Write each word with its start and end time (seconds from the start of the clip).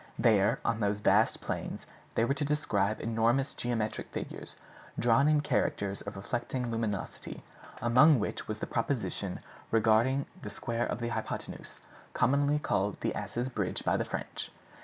There, 0.17 0.57
on 0.65 0.79
those 0.79 0.99
vast 0.99 1.41
plains, 1.41 1.85
they 2.15 2.25
were 2.25 2.33
to 2.33 2.43
describe 2.43 2.99
enormous 3.01 3.53
geometric 3.53 4.07
figures, 4.09 4.55
drawn 4.97 5.27
in 5.27 5.41
characters 5.41 6.01
of 6.01 6.15
reflecting 6.15 6.71
luminosity, 6.71 7.43
among 7.83 8.19
which 8.19 8.47
was 8.47 8.57
the 8.57 8.65
proposition 8.65 9.41
regarding 9.69 10.25
the 10.41 10.49
'square 10.49 10.87
of 10.87 11.01
the 11.01 11.09
hypothenuse,' 11.09 11.79
commonly 12.15 12.57
called 12.57 12.99
the 13.01 13.13
'Ass's 13.13 13.47
Bridge' 13.47 13.83
by 13.85 13.95
the 13.95 14.03
French. 14.05 14.49